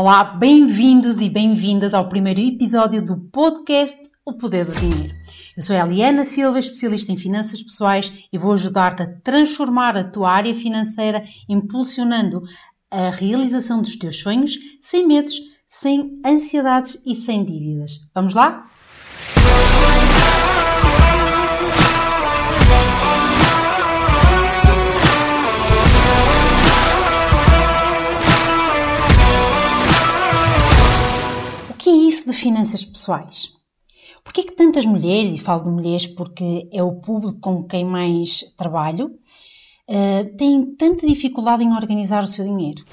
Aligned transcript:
Olá, 0.00 0.22
bem-vindos 0.22 1.20
e 1.20 1.28
bem-vindas 1.28 1.92
ao 1.92 2.08
primeiro 2.08 2.38
episódio 2.38 3.04
do 3.04 3.16
podcast 3.16 3.98
O 4.24 4.32
Poder 4.32 4.64
do 4.64 4.72
Dinheiro. 4.76 5.12
Eu 5.56 5.62
sou 5.64 5.74
a 5.74 5.80
Eliana 5.80 6.22
Silva, 6.22 6.60
especialista 6.60 7.10
em 7.10 7.16
finanças 7.16 7.60
pessoais 7.64 8.12
e 8.32 8.38
vou 8.38 8.52
ajudar-te 8.52 9.02
a 9.02 9.12
transformar 9.24 9.96
a 9.96 10.04
tua 10.04 10.30
área 10.30 10.54
financeira, 10.54 11.24
impulsionando 11.48 12.44
a 12.88 13.10
realização 13.10 13.82
dos 13.82 13.96
teus 13.96 14.20
sonhos 14.20 14.56
sem 14.80 15.04
medos, 15.04 15.34
sem 15.66 16.20
ansiedades 16.24 17.02
e 17.04 17.12
sem 17.16 17.44
dívidas. 17.44 17.98
Vamos 18.14 18.36
lá? 18.36 18.70
De 32.30 32.36
finanças 32.36 32.84
pessoais. 32.84 33.52
Porquê 34.22 34.42
que 34.42 34.54
tantas 34.54 34.84
mulheres, 34.84 35.34
e 35.34 35.38
falo 35.38 35.64
de 35.64 35.70
mulheres 35.70 36.06
porque 36.06 36.68
é 36.72 36.82
o 36.82 37.00
público 37.00 37.40
com 37.40 37.64
quem 37.64 37.84
mais 37.84 38.42
trabalho, 38.56 39.06
uh, 39.06 40.36
têm 40.36 40.74
tanta 40.76 41.06
dificuldade 41.06 41.64
em 41.64 41.72
organizar 41.72 42.22
o 42.22 42.28
seu 42.28 42.44
dinheiro? 42.44 42.84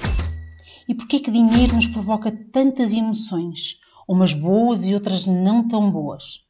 E 0.88 0.94
porquê 0.94 1.20
que 1.20 1.32
dinheiro 1.32 1.76
nos 1.76 1.88
provoca 1.88 2.32
tantas 2.52 2.94
emoções, 2.94 3.80
umas 4.08 4.34
boas 4.34 4.86
e 4.86 4.94
outras 4.94 5.26
não 5.26 5.68
tão 5.68 5.92
boas? 5.92 6.46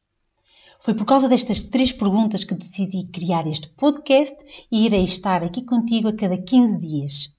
Foi 0.78 0.94
por 0.94 1.04
causa 1.04 1.28
destas 1.28 1.64
três 1.64 1.90
perguntas 1.90 2.44
que 2.44 2.54
decidi 2.54 3.08
criar 3.08 3.46
este 3.46 3.68
podcast 3.70 4.36
e 4.70 4.86
irei 4.86 5.04
estar 5.04 5.42
aqui 5.42 5.64
contigo 5.64 6.08
a 6.08 6.16
cada 6.16 6.36
15 6.36 6.78
dias. 6.78 7.35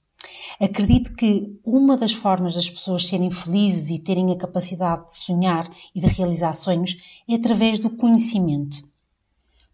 Acredito 0.60 1.14
que 1.14 1.58
uma 1.64 1.96
das 1.96 2.12
formas 2.12 2.54
das 2.54 2.68
pessoas 2.68 3.06
serem 3.06 3.30
felizes 3.30 3.90
e 3.90 3.98
terem 3.98 4.32
a 4.32 4.36
capacidade 4.36 5.08
de 5.08 5.16
sonhar 5.16 5.68
e 5.94 6.00
de 6.00 6.06
realizar 6.06 6.52
sonhos 6.52 6.96
é 7.28 7.34
através 7.34 7.78
do 7.78 7.90
conhecimento. 7.90 8.78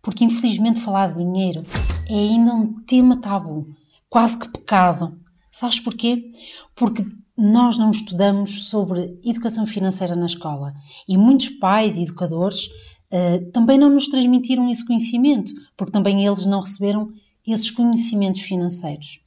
Porque 0.03 0.25
infelizmente 0.25 0.81
falar 0.81 1.13
de 1.13 1.19
dinheiro 1.19 1.63
é 2.09 2.15
ainda 2.15 2.55
um 2.55 2.75
tema 2.83 3.17
tabu, 3.21 3.67
quase 4.09 4.39
que 4.39 4.49
pecado. 4.49 5.19
Sabes 5.51 5.81
porquê? 5.81 6.33
Porque 6.75 7.07
nós 7.37 7.79
não 7.79 7.91
estudamos 7.91 8.69
sobre 8.69 9.19
educação 9.25 9.67
financeira 9.67 10.15
na 10.15 10.27
escola 10.27 10.75
e 11.09 11.17
muitos 11.17 11.49
pais 11.49 11.97
e 11.97 12.03
educadores 12.03 12.67
uh, 12.67 13.51
também 13.53 13.79
não 13.79 13.91
nos 13.91 14.09
transmitiram 14.09 14.71
esse 14.71 14.87
conhecimento, 14.87 15.53
porque 15.77 15.93
também 15.93 16.25
eles 16.27 16.47
não 16.47 16.61
receberam 16.61 17.13
esses 17.47 17.71
conhecimentos 17.71 18.43
financeiros. 18.43 19.24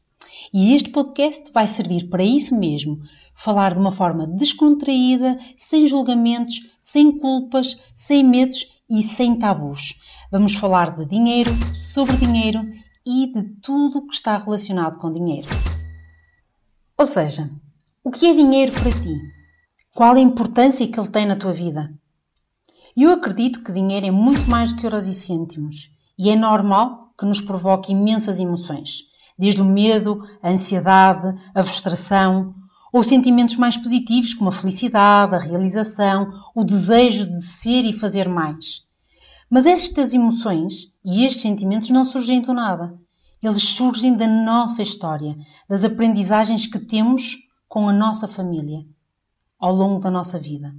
E 0.53 0.73
este 0.73 0.89
podcast 0.89 1.51
vai 1.51 1.67
servir 1.67 2.09
para 2.09 2.23
isso 2.23 2.57
mesmo: 2.57 2.99
falar 3.35 3.73
de 3.73 3.79
uma 3.79 3.91
forma 3.91 4.25
descontraída, 4.25 5.37
sem 5.57 5.87
julgamentos, 5.87 6.65
sem 6.81 7.17
culpas, 7.17 7.81
sem 7.95 8.23
medos 8.23 8.71
e 8.89 9.01
sem 9.01 9.37
tabus. 9.37 9.99
Vamos 10.31 10.55
falar 10.55 10.95
de 10.95 11.05
dinheiro, 11.05 11.51
sobre 11.73 12.17
dinheiro 12.17 12.61
e 13.05 13.31
de 13.31 13.43
tudo 13.61 13.99
o 13.99 14.07
que 14.07 14.15
está 14.15 14.37
relacionado 14.37 14.97
com 14.97 15.11
dinheiro. 15.11 15.47
Ou 16.97 17.05
seja, 17.05 17.49
o 18.03 18.11
que 18.11 18.25
é 18.25 18.33
dinheiro 18.33 18.71
para 18.71 18.91
ti? 18.91 19.15
Qual 19.93 20.15
a 20.15 20.19
importância 20.19 20.87
que 20.87 20.99
ele 20.99 21.09
tem 21.09 21.25
na 21.25 21.35
tua 21.35 21.53
vida? 21.53 21.93
Eu 22.95 23.11
acredito 23.11 23.63
que 23.63 23.71
dinheiro 23.71 24.07
é 24.07 24.11
muito 24.11 24.49
mais 24.49 24.73
do 24.73 24.79
que 24.79 24.85
euros 24.85 25.05
e 25.07 25.13
cêntimos 25.13 25.91
e 26.17 26.29
é 26.29 26.35
normal 26.35 27.13
que 27.17 27.25
nos 27.25 27.41
provoque 27.41 27.91
imensas 27.91 28.39
emoções 28.39 29.03
desde 29.37 29.61
o 29.61 29.65
medo, 29.65 30.23
a 30.41 30.49
ansiedade, 30.49 31.35
a 31.53 31.63
frustração, 31.63 32.55
ou 32.91 33.03
sentimentos 33.03 33.57
mais 33.57 33.77
positivos 33.77 34.33
como 34.33 34.49
a 34.49 34.53
felicidade, 34.53 35.35
a 35.35 35.39
realização, 35.39 36.31
o 36.55 36.63
desejo 36.63 37.27
de 37.27 37.41
ser 37.41 37.83
e 37.83 37.93
fazer 37.93 38.27
mais. 38.27 38.85
Mas 39.49 39.65
estas 39.65 40.13
emoções 40.13 40.91
e 41.03 41.25
estes 41.25 41.41
sentimentos 41.41 41.89
não 41.89 42.03
surgem 42.03 42.41
do 42.41 42.53
nada. 42.53 42.97
Eles 43.41 43.63
surgem 43.63 44.15
da 44.15 44.27
nossa 44.27 44.81
história, 44.81 45.35
das 45.69 45.83
aprendizagens 45.83 46.65
que 46.65 46.79
temos 46.79 47.35
com 47.67 47.87
a 47.87 47.93
nossa 47.93 48.27
família 48.27 48.83
ao 49.59 49.73
longo 49.73 49.99
da 49.99 50.11
nossa 50.11 50.39
vida. 50.39 50.73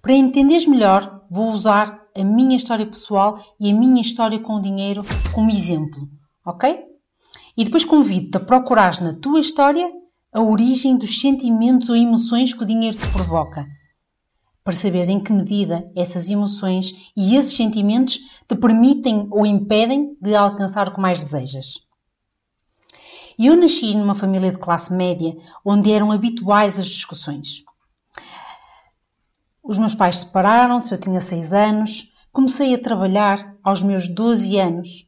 Para 0.00 0.12
entenderes 0.12 0.66
melhor, 0.66 1.24
vou 1.30 1.50
usar 1.50 2.06
a 2.16 2.24
minha 2.24 2.56
história 2.56 2.86
pessoal 2.86 3.38
e 3.60 3.70
a 3.70 3.74
minha 3.74 4.00
história 4.00 4.38
com 4.38 4.54
o 4.54 4.60
dinheiro 4.62 5.04
como 5.34 5.50
exemplo, 5.50 6.08
ok? 6.44 6.87
E 7.58 7.64
depois 7.64 7.84
convido-te 7.84 8.36
a 8.36 8.40
procurares 8.40 9.00
na 9.00 9.12
tua 9.12 9.40
história 9.40 9.90
a 10.32 10.40
origem 10.40 10.96
dos 10.96 11.20
sentimentos 11.20 11.88
ou 11.88 11.96
emoções 11.96 12.54
que 12.54 12.62
o 12.62 12.66
dinheiro 12.66 12.96
te 12.96 13.08
provoca. 13.10 13.66
Para 14.62 14.74
saberes 14.74 15.08
em 15.08 15.18
que 15.18 15.32
medida 15.32 15.84
essas 15.96 16.30
emoções 16.30 17.10
e 17.16 17.34
esses 17.34 17.56
sentimentos 17.56 18.20
te 18.46 18.54
permitem 18.54 19.26
ou 19.32 19.44
impedem 19.44 20.16
de 20.22 20.36
alcançar 20.36 20.88
o 20.88 20.94
que 20.94 21.00
mais 21.00 21.20
desejas. 21.20 21.80
Eu 23.36 23.56
nasci 23.56 23.92
numa 23.96 24.14
família 24.14 24.52
de 24.52 24.58
classe 24.58 24.92
média 24.92 25.36
onde 25.64 25.90
eram 25.90 26.12
habituais 26.12 26.78
as 26.78 26.86
discussões. 26.86 27.64
Os 29.64 29.78
meus 29.78 29.96
pais 29.96 30.20
separaram-se, 30.20 30.94
eu 30.94 30.98
tinha 31.00 31.20
6 31.20 31.52
anos, 31.52 32.12
comecei 32.32 32.72
a 32.72 32.80
trabalhar 32.80 33.56
aos 33.64 33.82
meus 33.82 34.06
12 34.06 34.56
anos. 34.60 35.06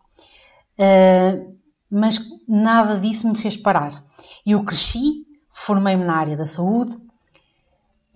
Uh, 0.77 1.60
mas 1.91 2.19
nada 2.47 2.99
disso 3.01 3.29
me 3.29 3.37
fez 3.37 3.57
parar. 3.57 4.05
Eu 4.47 4.63
cresci, 4.65 5.27
formei-me 5.49 6.05
na 6.05 6.17
área 6.17 6.37
da 6.37 6.47
saúde, 6.47 6.97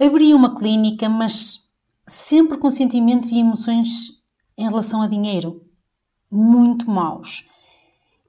abri 0.00 0.32
uma 0.32 0.54
clínica, 0.54 1.08
mas 1.08 1.68
sempre 2.06 2.58
com 2.58 2.70
sentimentos 2.70 3.32
e 3.32 3.38
emoções 3.38 4.22
em 4.56 4.64
relação 4.64 5.02
a 5.02 5.08
dinheiro 5.08 5.62
muito 6.30 6.90
maus. 6.90 7.48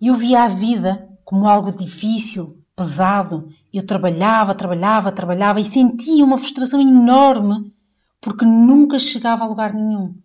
Eu 0.02 0.16
via 0.16 0.44
a 0.44 0.48
vida 0.48 1.10
como 1.24 1.48
algo 1.48 1.72
difícil, 1.72 2.64
pesado. 2.76 3.50
Eu 3.74 3.86
trabalhava, 3.86 4.54
trabalhava, 4.54 5.12
trabalhava 5.12 5.60
e 5.60 5.66
sentia 5.66 6.24
uma 6.24 6.38
frustração 6.38 6.82
enorme 6.82 7.74
porque 8.22 8.46
nunca 8.46 9.00
chegava 9.00 9.44
a 9.44 9.48
lugar 9.48 9.74
nenhum. 9.74 10.16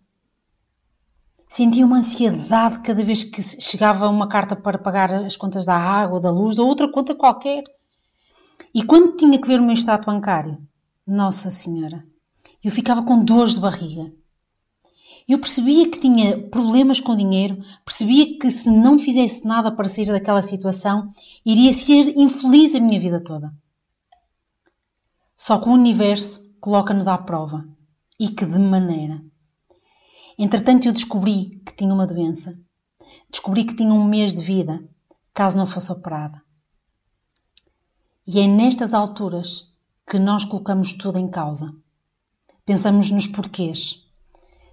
Sentia 1.53 1.85
uma 1.85 1.97
ansiedade 1.97 2.79
cada 2.79 3.03
vez 3.03 3.25
que 3.25 3.41
chegava 3.41 4.07
uma 4.07 4.29
carta 4.29 4.55
para 4.55 4.77
pagar 4.77 5.13
as 5.13 5.35
contas 5.35 5.65
da 5.65 5.75
água, 5.75 6.17
da 6.17 6.31
luz 6.31 6.57
ou 6.57 6.65
outra 6.65 6.89
conta 6.89 7.13
qualquer. 7.13 7.65
E 8.73 8.81
quando 8.81 9.17
tinha 9.17 9.37
que 9.37 9.49
ver 9.49 9.59
o 9.59 9.63
meu 9.63 9.73
extrato 9.73 10.05
bancário, 10.05 10.57
Nossa 11.05 11.51
Senhora, 11.51 12.05
eu 12.63 12.71
ficava 12.71 13.03
com 13.03 13.21
dores 13.25 13.55
de 13.55 13.59
barriga. 13.59 14.13
Eu 15.27 15.39
percebia 15.39 15.91
que 15.91 15.99
tinha 15.99 16.41
problemas 16.47 17.01
com 17.01 17.17
dinheiro, 17.17 17.61
percebia 17.83 18.39
que 18.39 18.49
se 18.49 18.69
não 18.69 18.97
fizesse 18.97 19.45
nada 19.45 19.75
para 19.75 19.89
sair 19.89 20.05
daquela 20.05 20.41
situação, 20.41 21.09
iria 21.45 21.73
ser 21.73 22.17
infeliz 22.17 22.73
a 22.75 22.79
minha 22.79 22.97
vida 22.97 23.21
toda. 23.21 23.53
Só 25.35 25.59
que 25.59 25.67
o 25.67 25.73
universo 25.73 26.49
coloca-nos 26.61 27.09
à 27.09 27.17
prova. 27.17 27.67
E 28.17 28.29
que 28.29 28.45
de 28.45 28.57
maneira? 28.57 29.21
Entretanto, 30.43 30.87
eu 30.87 30.91
descobri 30.91 31.61
que 31.63 31.75
tinha 31.75 31.93
uma 31.93 32.07
doença. 32.07 32.59
Descobri 33.29 33.63
que 33.63 33.75
tinha 33.75 33.93
um 33.93 34.03
mês 34.03 34.33
de 34.33 34.41
vida, 34.41 34.83
caso 35.35 35.55
não 35.55 35.67
fosse 35.67 35.91
operada. 35.91 36.41
E 38.25 38.39
é 38.39 38.47
nestas 38.47 38.91
alturas 38.91 39.71
que 40.09 40.17
nós 40.17 40.43
colocamos 40.43 40.93
tudo 40.93 41.19
em 41.19 41.29
causa. 41.29 41.71
Pensamos 42.65 43.11
nos 43.11 43.27
porquês. 43.27 44.01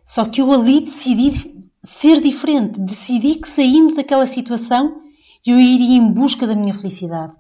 Só 0.06 0.24
que 0.24 0.40
eu 0.40 0.50
ali 0.54 0.80
decidi 0.80 1.68
ser 1.84 2.22
diferente. 2.22 2.80
Decidi 2.80 3.34
que 3.34 3.46
saindo 3.46 3.94
daquela 3.94 4.26
situação 4.26 5.02
eu 5.46 5.60
iria 5.60 5.98
em 5.98 6.10
busca 6.10 6.46
da 6.46 6.56
minha 6.56 6.72
felicidade. 6.72 7.34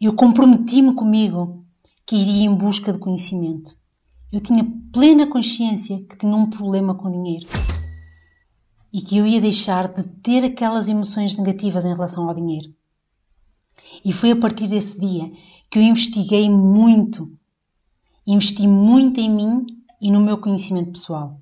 Eu 0.00 0.16
comprometi-me 0.16 0.96
comigo 0.96 1.64
que 2.04 2.16
iria 2.16 2.42
em 2.42 2.52
busca 2.56 2.92
de 2.92 2.98
conhecimento. 2.98 3.78
Eu 4.32 4.40
tinha 4.40 4.66
plena 4.92 5.26
consciência 5.28 6.02
que 6.02 6.16
tinha 6.16 6.34
um 6.34 6.50
problema 6.50 6.94
com 6.96 7.10
dinheiro 7.10 7.46
e 8.92 9.00
que 9.00 9.16
eu 9.16 9.26
ia 9.26 9.40
deixar 9.40 9.86
de 9.86 10.02
ter 10.02 10.44
aquelas 10.44 10.88
emoções 10.88 11.38
negativas 11.38 11.84
em 11.84 11.92
relação 11.92 12.28
ao 12.28 12.34
dinheiro. 12.34 12.74
E 14.04 14.12
foi 14.12 14.32
a 14.32 14.36
partir 14.36 14.66
desse 14.66 14.98
dia 14.98 15.30
que 15.70 15.78
eu 15.78 15.82
investiguei 15.82 16.50
muito, 16.50 17.30
investi 18.26 18.66
muito 18.66 19.20
em 19.20 19.30
mim 19.30 19.66
e 20.00 20.10
no 20.10 20.20
meu 20.20 20.38
conhecimento 20.38 20.92
pessoal. 20.92 21.40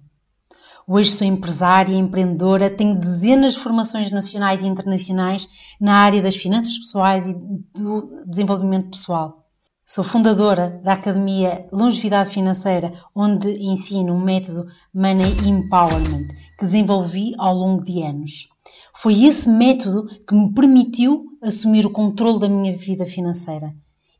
Hoje 0.86 1.10
sou 1.10 1.26
empresária, 1.26 1.96
empreendedora, 1.96 2.68
tenho 2.68 3.00
dezenas 3.00 3.54
de 3.54 3.60
formações 3.60 4.10
nacionais 4.10 4.62
e 4.62 4.66
internacionais 4.66 5.48
na 5.80 5.94
área 5.94 6.20
das 6.20 6.36
finanças 6.36 6.76
pessoais 6.76 7.26
e 7.26 7.34
do 7.34 8.24
desenvolvimento 8.26 8.90
pessoal. 8.90 9.43
Sou 9.86 10.02
fundadora 10.02 10.80
da 10.82 10.94
Academia 10.94 11.68
Longevidade 11.70 12.30
Financeira, 12.30 12.94
onde 13.14 13.50
ensino 13.62 14.14
o 14.14 14.18
método 14.18 14.66
Money 14.94 15.46
Empowerment, 15.46 16.26
que 16.58 16.64
desenvolvi 16.64 17.34
ao 17.36 17.54
longo 17.54 17.84
de 17.84 18.02
anos. 18.02 18.48
Foi 18.94 19.24
esse 19.24 19.46
método 19.46 20.08
que 20.26 20.34
me 20.34 20.54
permitiu 20.54 21.26
assumir 21.42 21.84
o 21.84 21.92
controle 21.92 22.40
da 22.40 22.48
minha 22.48 22.74
vida 22.78 23.04
financeira 23.04 23.74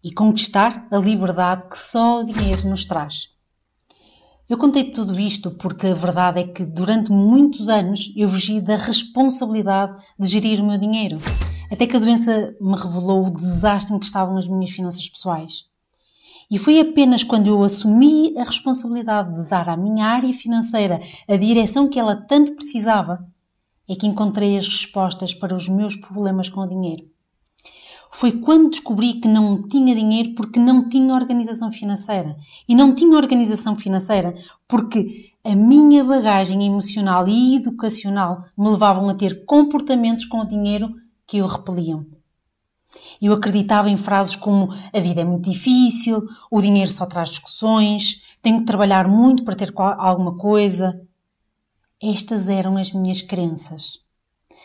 e 0.05 0.13
conquistar 0.13 0.87
a 0.91 0.99
liberdade 0.99 1.71
que 1.71 1.79
só 1.79 2.21
o 2.21 2.27
dinheiro 2.27 2.69
nos 2.69 2.85
traz. 2.85 3.31
Eu 4.47 4.59
contei 4.59 4.93
tudo 4.93 5.19
isto 5.19 5.51
porque 5.53 5.87
a 5.87 5.95
verdade 5.95 6.41
é 6.41 6.47
que 6.47 6.63
durante 6.63 7.11
muitos 7.11 7.71
anos 7.71 8.13
eu 8.15 8.29
fugi 8.29 8.61
da 8.61 8.77
responsabilidade 8.77 9.95
de 10.19 10.29
gerir 10.29 10.61
o 10.61 10.67
meu 10.67 10.77
dinheiro, 10.77 11.19
até 11.71 11.87
que 11.87 11.97
a 11.97 12.01
doença 12.01 12.57
me 12.61 12.77
revelou 12.77 13.27
o 13.27 13.31
desastre 13.31 13.95
em 13.95 13.99
que 13.99 14.07
estavam 14.07 14.37
as 14.37 14.49
minhas 14.49 14.71
finanças 14.71 15.09
pessoais. 15.09 15.67
E 16.51 16.59
foi 16.59 16.79
apenas 16.79 17.23
quando 17.23 17.47
eu 17.47 17.63
assumi 17.63 18.37
a 18.37 18.45
responsabilidade 18.45 19.35
de 19.35 19.49
dar 19.49 19.69
à 19.69 19.77
minha 19.77 20.07
área 20.07 20.33
financeira 20.33 21.01
a 21.29 21.37
direção 21.37 21.89
que 21.89 21.99
ela 21.99 22.17
tanto 22.17 22.55
precisava, 22.55 23.27
é 23.89 23.95
que 23.95 24.07
encontrei 24.07 24.57
as 24.57 24.67
respostas 24.67 25.35
para 25.35 25.55
os 25.55 25.69
meus 25.69 25.97
problemas 25.97 26.49
com 26.49 26.61
o 26.61 26.69
dinheiro. 26.69 27.05
Foi 28.11 28.31
quando 28.31 28.71
descobri 28.71 29.15
que 29.15 29.27
não 29.27 29.67
tinha 29.67 29.93
dinheiro 29.93 30.35
porque 30.37 30.61
não 30.61 30.89
tinha 30.89 31.13
organização 31.13 31.73
financeira. 31.73 32.37
E 32.69 32.73
não 32.73 32.95
tinha 32.95 33.17
organização 33.17 33.75
financeira 33.75 34.37
porque 34.69 35.33
a 35.43 35.55
minha 35.57 36.05
bagagem 36.05 36.65
emocional 36.65 37.27
e 37.27 37.57
educacional 37.57 38.45
me 38.57 38.71
levavam 38.71 39.09
a 39.09 39.15
ter 39.15 39.45
comportamentos 39.45 40.27
com 40.27 40.39
o 40.39 40.47
dinheiro 40.47 40.95
que 41.27 41.43
o 41.43 41.47
repeliam. 41.47 42.07
Eu 43.21 43.33
acreditava 43.33 43.91
em 43.91 43.97
frases 43.97 44.37
como 44.37 44.71
a 44.93 45.01
vida 45.01 45.21
é 45.21 45.25
muito 45.25 45.51
difícil, 45.51 46.23
o 46.51 46.61
dinheiro 46.61 46.91
só 46.91 47.07
traz 47.07 47.31
discussões, 47.31 48.23
tenho 48.41 48.61
que 48.61 48.67
trabalhar 48.67 49.09
muito 49.09 49.45
para 49.45 49.57
ter 49.57 49.73
alguma 49.77 50.37
coisa. 50.37 51.01
Estas 52.01 52.49
eram 52.49 52.77
as 52.77 52.93
minhas 52.93 53.21
crenças. 53.21 53.99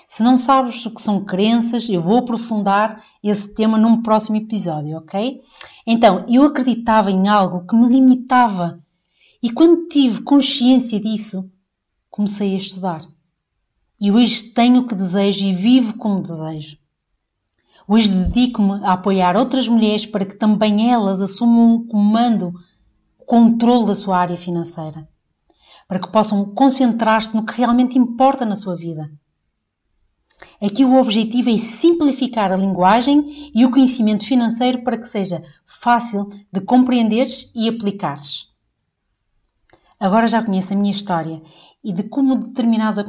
Se 0.08 0.24
não 0.24 0.38
sabes 0.38 0.86
o 0.86 0.92
que 0.94 1.02
são 1.02 1.24
crenças, 1.24 1.88
eu 1.88 2.02
vou 2.02 2.20
aprofundar 2.20 3.04
esse 3.24 3.54
tema 3.54 3.78
num 3.78 4.02
próximo 4.02 4.38
episódio, 4.38 4.98
ok? 4.98 5.42
Então, 5.86 6.26
eu 6.28 6.44
acreditava 6.44 7.12
em 7.12 7.28
algo 7.28 7.66
que 7.66 7.76
me 7.76 7.88
limitava 7.88 8.84
e 9.42 9.52
quando 9.52 9.88
tive 9.88 10.22
consciência 10.22 11.00
disso, 11.00 11.50
comecei 12.10 12.54
a 12.54 12.58
estudar. 12.58 13.02
E 14.00 14.12
hoje 14.12 14.44
tenho 14.54 14.82
o 14.82 14.88
que 14.88 14.96
desejo 14.96 15.44
e 15.44 15.54
vivo 15.54 15.98
como 15.98 16.22
desejo. 16.22 16.78
Hoje 17.86 18.12
dedico-me 18.12 18.84
a 18.86 18.94
apoiar 18.94 19.36
outras 19.36 19.68
mulheres 19.68 20.06
para 20.06 20.24
que 20.24 20.36
também 20.36 20.92
elas 20.92 21.22
assumam 21.22 21.76
um 21.76 21.88
comando, 21.88 22.54
o 23.18 23.26
controle 23.26 23.88
da 23.88 23.96
sua 23.96 24.20
área 24.20 24.38
financeira, 24.38 25.10
para 25.88 26.00
que 26.00 26.12
possam 26.12 26.46
concentrar-se 26.46 27.36
no 27.36 27.46
que 27.46 27.58
realmente 27.58 27.98
importa 27.98 28.46
na 28.46 28.56
sua 28.56 28.76
vida. 28.76 29.12
Aqui 30.62 30.86
o 30.86 30.98
objetivo 30.98 31.50
é 31.50 31.58
simplificar 31.58 32.52
a 32.52 32.58
linguagem 32.58 33.52
e 33.54 33.66
o 33.66 33.72
conhecimento 33.72 34.26
financeiro 34.26 34.84
para 34.84 34.98
que 34.98 35.08
seja 35.08 35.44
fácil 35.66 36.30
de 36.52 36.62
compreenderes 36.62 37.52
e 37.54 37.68
aplicares. 37.68 38.50
Agora 40.00 40.28
já 40.28 40.42
conheço 40.42 40.74
a 40.74 40.78
minha 40.78 40.92
história 40.92 41.42
e 41.84 41.94
de 41.94 42.04
como 42.04 42.36
determinados 42.36 43.04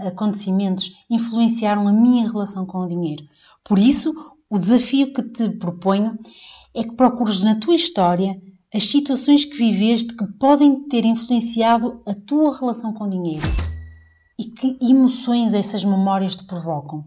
acontecimentos 0.00 0.96
influenciaram 1.10 1.88
a 1.88 1.92
minha 1.92 2.30
relação 2.30 2.64
com 2.64 2.78
o 2.78 2.88
dinheiro. 2.88 3.26
Por 3.64 3.78
isso, 3.78 4.14
o 4.48 4.58
desafio 4.58 5.12
que 5.12 5.22
te 5.22 5.48
proponho 5.48 6.18
é 6.74 6.84
que 6.84 6.92
procures 6.92 7.42
na 7.42 7.58
tua 7.58 7.74
história 7.74 8.40
as 8.72 8.84
situações 8.84 9.44
que 9.44 9.56
viveste 9.56 10.16
que 10.16 10.26
podem 10.26 10.88
ter 10.88 11.04
influenciado 11.04 12.00
a 12.06 12.14
tua 12.14 12.56
relação 12.56 12.92
com 12.92 13.04
o 13.04 13.10
dinheiro 13.10 13.46
e 14.38 14.44
que 14.44 14.78
emoções 14.80 15.52
essas 15.52 15.84
memórias 15.84 16.36
te 16.36 16.44
provocam. 16.44 17.04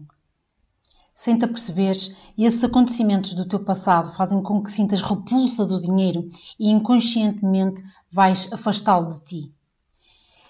Sem 1.14 1.38
te 1.38 1.44
aperceberes, 1.44 2.14
esses 2.36 2.62
acontecimentos 2.62 3.34
do 3.34 3.48
teu 3.48 3.60
passado 3.60 4.14
fazem 4.14 4.42
com 4.42 4.62
que 4.62 4.70
sintas 4.70 5.00
repulsa 5.00 5.64
do 5.64 5.80
dinheiro 5.80 6.28
e 6.58 6.70
inconscientemente 6.70 7.82
vais 8.12 8.52
afastá-lo 8.52 9.08
de 9.08 9.20
ti. 9.24 9.52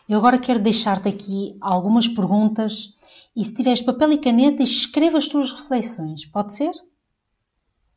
Eu 0.09 0.19
agora 0.19 0.39
quero 0.39 0.63
deixar-te 0.63 1.09
aqui 1.09 1.57
algumas 1.61 2.07
perguntas 2.07 2.95
e 3.35 3.45
se 3.45 3.55
tiveres 3.55 3.83
papel 3.83 4.13
e 4.13 4.19
caneta, 4.19 4.63
escreva 4.63 5.19
as 5.19 5.27
tuas 5.27 5.51
reflexões. 5.51 6.25
Pode 6.27 6.55
ser? 6.55 6.71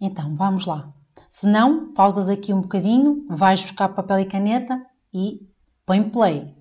Então, 0.02 0.36
vamos 0.36 0.66
lá. 0.66 0.92
Se 1.30 1.46
não, 1.46 1.94
pausas 1.94 2.28
aqui 2.28 2.52
um 2.52 2.62
bocadinho, 2.62 3.28
vais 3.30 3.62
buscar 3.62 3.90
papel 3.90 4.22
e 4.22 4.26
caneta 4.26 4.84
e 5.14 5.48
põe 5.86 6.10
play. 6.10 6.56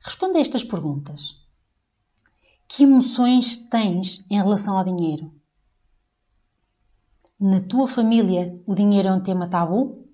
Responde 0.00 0.38
a 0.38 0.40
estas 0.40 0.64
perguntas. 0.64 1.36
Que 2.66 2.82
emoções 2.82 3.56
tens 3.68 4.26
em 4.28 4.36
relação 4.36 4.76
ao 4.76 4.84
dinheiro? 4.84 5.32
Na 7.38 7.60
tua 7.60 7.86
família, 7.86 8.60
o 8.66 8.74
dinheiro 8.74 9.08
é 9.08 9.12
um 9.12 9.22
tema 9.22 9.48
tabu? 9.48 10.08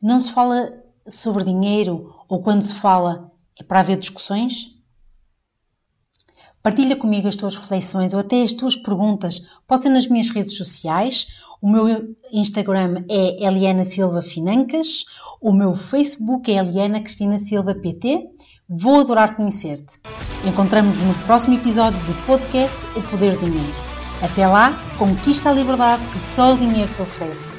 Não 0.00 0.18
se 0.18 0.32
fala 0.32 0.85
sobre 1.08 1.44
dinheiro 1.44 2.14
ou 2.28 2.42
quando 2.42 2.62
se 2.62 2.74
fala 2.74 3.30
é 3.58 3.62
para 3.62 3.80
haver 3.80 3.96
discussões? 3.96 4.76
Partilha 6.62 6.96
comigo 6.96 7.28
as 7.28 7.36
tuas 7.36 7.56
reflexões 7.56 8.12
ou 8.12 8.20
até 8.20 8.42
as 8.42 8.52
tuas 8.52 8.74
perguntas. 8.74 9.40
Pode 9.68 9.84
ser 9.84 9.88
nas 9.88 10.08
minhas 10.08 10.30
redes 10.30 10.56
sociais. 10.56 11.28
O 11.62 11.70
meu 11.70 12.16
Instagram 12.32 13.04
é 13.08 13.46
Eliana 13.46 13.84
Silva 13.84 14.20
Financas. 14.20 15.04
O 15.40 15.52
meu 15.52 15.74
Facebook 15.76 16.52
é 16.52 16.56
Eliana 16.56 17.00
Cristina 17.00 17.38
Silva 17.38 17.74
PT. 17.74 18.28
Vou 18.68 19.00
adorar 19.00 19.36
conhecer-te. 19.36 20.00
Encontramos-nos 20.44 21.06
no 21.06 21.14
próximo 21.24 21.54
episódio 21.54 22.00
do 22.00 22.26
podcast 22.26 22.76
O 22.96 23.02
Poder 23.02 23.38
do 23.38 23.46
Dinheiro. 23.46 23.74
Até 24.20 24.46
lá, 24.46 24.72
conquista 24.98 25.50
a 25.50 25.52
liberdade 25.52 26.02
que 26.12 26.18
só 26.18 26.54
o 26.54 26.58
dinheiro 26.58 26.92
te 26.94 27.02
oferece. 27.02 27.55